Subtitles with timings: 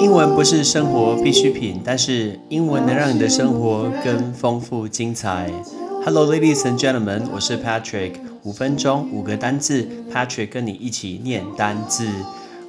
[0.00, 5.52] 英文不是生活必需品，但是英文能让你的生活更丰富精彩。
[6.04, 8.14] Hello, ladies and gentlemen，我是 Patrick。
[8.44, 12.08] 五分钟五个单字，Patrick 跟你一起念单字。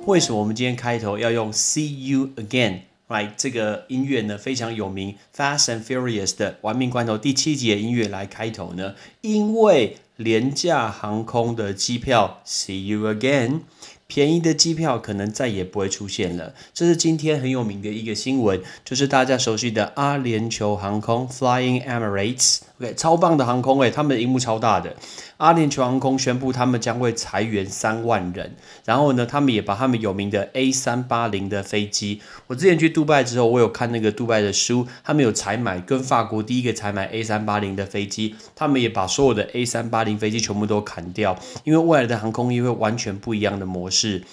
[0.05, 8.95] 为什么我们今天开头要用 See you again？Right，这个音乐呢非常有名，Fast and Furious 的《玩命关头》第七集的音乐来开头呢？
[9.21, 13.61] 因为廉价航空的机票，See you again。
[14.07, 16.53] 便宜的机票可能再也不会出现了。
[16.73, 22.59] 这是今天很有名的一个新闻，就是大家熟悉的阿联酋航空 （Flying Emirates）。
[22.79, 24.95] OK，超棒的航空诶，他们的荧幕超大的。
[25.37, 32.21] 阿联酋航空宣布他们将会裁员三万人，然后呢，他们也把他们有名的 A 三八零的飞机。
[32.47, 43.92] 我之前去杜拜之后，我有看那个杜拜的书，他们有采买跟法国第一个采买 A 三八零的飞机，他们也把所有的 A 三八零飞机全部都砍掉，因为未来的航空业会完全不一样的模式。
[43.93, 44.23] 是，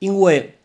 [0.00, 0.56] 因为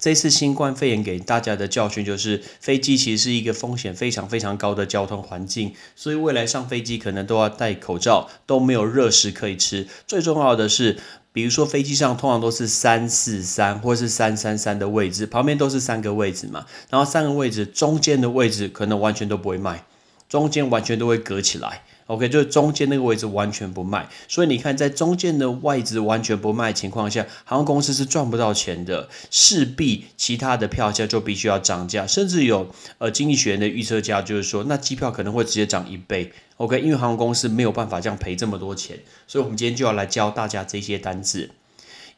[0.00, 9.86] 这次新冠肺炎给大家的教训就是，飞机其实是一个风险非常非常高的交通环境，所以未来上飞机可能都要戴口罩，都没有热食可以吃。
[10.06, 10.98] 最重要的是，
[11.32, 19.84] 比如说飞机上通常都是三四三或是三三三的位置，旁边都是三个位置嘛，然后三个位置中间的位置可能完全都不会卖，
[20.28, 21.84] 中间完全都会隔起来。
[22.12, 36.30] OK，就是中间那个位置完全不卖，所以你看，在中间的外资完全不卖情况下，航空公司是赚不到钱的，势必其他的票价就必须要涨价，甚至有呃经济学人的预测价就是说，那机票可能会直接涨一倍。
[36.58, 41.48] OK，因为航空公司没有办法这样赔这么多钱，所以我们今天就要来教大家这些单字。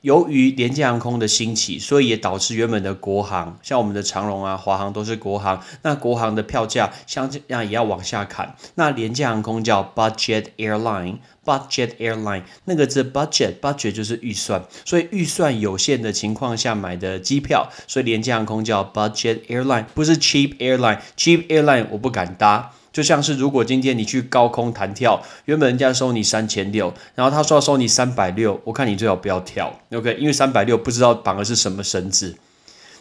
[0.05, 8.55] 由于廉价航空的兴起，所以也导致原本的国航，像我们的长荣啊、华航都是国航，那国航的票价像这样也要往下砍。
[8.75, 22.73] 那廉价航空叫 budget airline，budget airline 那个字 budget，budget 就是预算，所以预算有限的情况下买的机票，所以廉价航空叫 budget airline，不是 cheap airline，cheap airline 我不敢搭。
[22.95, 30.17] 就像是如果今天你去高空弹跳，原本人家收你三千六，然后他说要收你三百六，我看你最好不要跳，OK？
[30.21, 32.37] 因为三百六不知道绑的是什么绳子。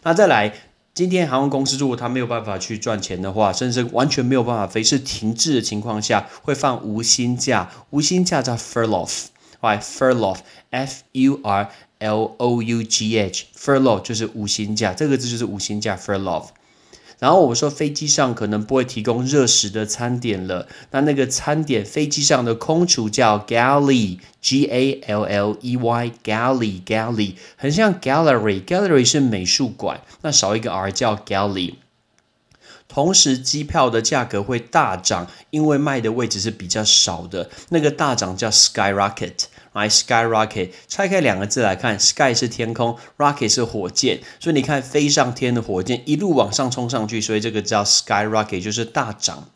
[0.02, 0.52] 那再来，
[0.96, 16.48] 今天航空公司如果他没有办法去赚钱的话，甚至完全没有办法飞，是停滞的情况下，会放无薪假，无薪假叫 furlough，right？furlough，f u r l o u g h，furlough 就是无薪假，这个字就是无薪假 furlough。
[17.24, 31.76] 然后我说飞机上可能不会提供热食的餐点了，那那个餐点飞机上的空厨叫 galley，g a l l e y，galley galley，很像 gallery，gallery 是美术馆，那少一个 r 叫 galley。
[32.90, 39.46] 同时机票的价格会大涨，因为卖的位置是比较少的，那个大涨叫 skyrocket。
[39.74, 49.50] My，skyrocket，拆开两个字来看，sky 是天空，rocket 是火箭，所以你看飞上天的火箭一路往上冲上去，所以这个叫 skyrocket，就是大涨。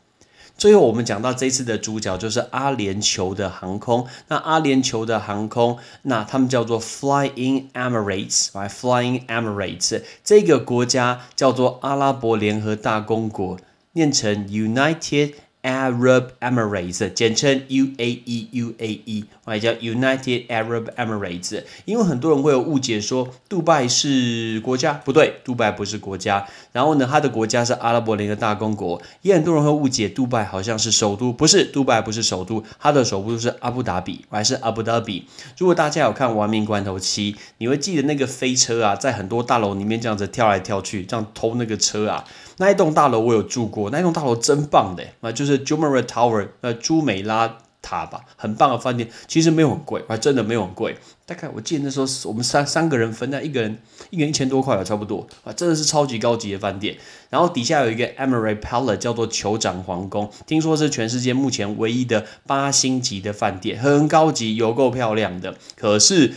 [0.57, 13.59] 最后我们讲到这次的主角就是阿联酋的航空，那阿联酋的航空，那他们叫做 Flying Emirates，来 Flying Emirates，这个国家叫做阿拉伯联合大公国，
[13.91, 15.35] 念成 United。
[15.67, 21.61] Arab Emirates，简称 UAE，UAE，或者叫 United Arab Emirates。
[21.83, 26.47] 因为很多人会有误解，说杜拜是国家，不对，杜拜不是国家。
[26.71, 29.01] 然后呢，它的国家是阿拉伯联合大公国。
[29.23, 35.25] 也很多人会误解，杜拜好像是首都，不是，杜拜不是首都，它的首都是阿布达比，还是阿布达比。
[35.57, 42.23] 如果大家有看《亡命关头七》，你会记得那个飞车啊，在很多大楼里面这样子跳来跳去，这样偷那个车啊。
[42.59, 53.77] 那一栋大楼我有住过，那一栋大楼真棒的，那，就是 j u m e r a Tower，呃，朱美拉塔吧，很棒的饭店，其实没有很贵，还真的没有很贵，大概我记得那时候我们三三个人分，那一个人
[54.09, 56.97] 一个人一千多块吧，差不多，啊，真的是超级高级的饭店。
[57.29, 65.55] 然后底下有一个 Emirate Palace，叫做酋长皇宫，听说是全世界目前唯一的八星级的饭店，很高级，有够漂亮的。
[65.75, 66.33] 可是。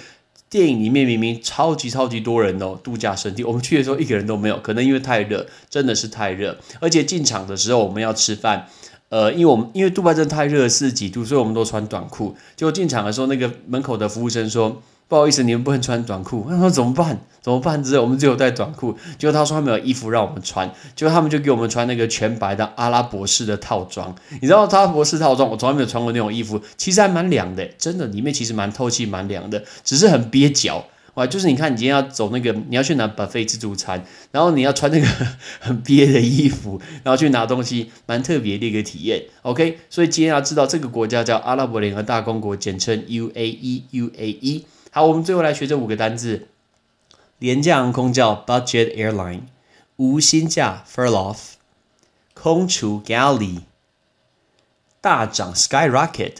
[0.49, 3.45] 电影里面明明超级超级多人哦，度假胜地。
[3.45, 6.59] 我们去的时候一个人都没有，可能因为太热，真的是太热。
[6.81, 8.67] 而且进场的时候我们要吃饭，
[9.11, 12.35] 呃，因为我们因为杜拜真的太热，四十几度，所以我们都穿短裤。
[12.57, 14.81] 结果进场的时候，那个门口的服务生说。
[15.09, 16.47] 不好意思，你们不能穿短裤。
[16.49, 17.19] 他说怎么办？
[17.43, 17.83] 怎么办？
[17.83, 18.97] 之后我们只有带短裤。
[19.19, 24.15] 结果他说他没有衣服让我们穿，结果他们就给我们穿那个全白的阿拉伯式的套装。
[24.41, 30.85] 你知道阿拉伯式套装，我从来没有穿过那种衣服，其实还蛮凉的，真的，里面其实蛮透气、蛮凉的，只是很憋脚。
[31.15, 35.07] 哇，就是你看，你今天要走那个，你要去拿 buffet 自助餐，然后你要穿那个
[35.61, 39.25] 很憋的衣服，然后去拿东西，蛮特别的一个体验。
[39.43, 44.65] OK，所以今天要知道这个国家叫阿拉伯联合大公国，简称 UAE，UAE。
[44.93, 46.49] 好，我们最后来学这五个单字
[47.39, 49.43] 廉价航空叫 budget airline，
[49.97, 51.37] 无薪假 furlough，
[52.35, 53.61] 空厨 galley，
[55.01, 56.35] 大涨 skyrocket，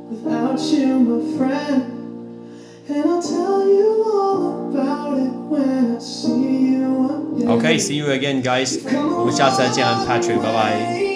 [0.10, 1.84] without you, my friend.
[2.90, 6.31] And I'll tell you all about it when I see you again.
[7.48, 8.80] Okay, see you again, guys.
[9.18, 11.11] 我们下次再见，Patrick，拜拜。